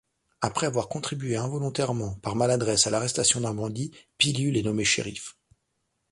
[0.41, 5.37] Après avoir contribué involontairement, par maladresse à l'arrestation d'un bandit, Pilule est nommé Shérif.